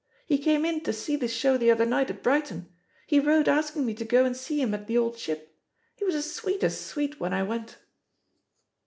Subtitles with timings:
[0.25, 2.73] He came in to see the show the other night at Brighton;
[3.05, 5.55] he wrote asking me to go and see him at the Old Ship;
[5.93, 7.77] he was as sweet as sweet when I went."